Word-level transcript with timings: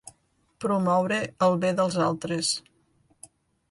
Promoure 0.65 1.19
el 1.49 1.61
bé 1.67 1.73
dels 1.83 2.01
altres. 2.09 2.55